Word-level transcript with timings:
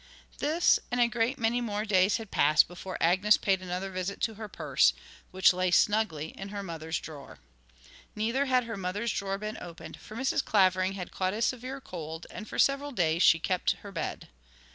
This 0.39 0.79
and 0.89 0.99
a 0.99 1.07
great 1.07 1.37
many 1.37 1.61
more 1.61 1.85
days 1.85 2.17
had 2.17 2.31
passed 2.31 2.67
before 2.67 2.97
Agnes 2.99 3.37
paid 3.37 3.61
another 3.61 3.91
visit 3.91 4.19
to 4.21 4.33
her 4.33 4.47
purse, 4.47 4.93
which 5.29 5.53
lay 5.53 5.69
snugly 5.69 6.29
in 6.29 6.49
her 6.49 6.63
mothers' 6.63 6.99
drawer. 6.99 7.37
Neither 8.15 8.45
had 8.47 8.63
her 8.63 8.77
mother's 8.77 9.13
drawer 9.13 9.37
been 9.37 9.59
opened, 9.61 9.97
for 9.99 10.15
Mrs. 10.17 10.43
Clavering 10.43 10.93
had 10.93 11.11
caught 11.11 11.35
a 11.35 11.41
severe 11.43 11.79
cold, 11.79 12.25
and 12.31 12.47
for 12.49 12.57
several 12.57 12.91
days 12.91 13.21
she 13.21 13.37
kept 13.37 13.73
her 13.83 13.91
bed. 13.91 14.27